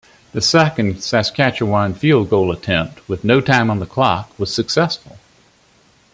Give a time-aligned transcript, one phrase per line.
[0.31, 5.19] The second Saskatchewan field goal attempt, with no time on the clock, was successful.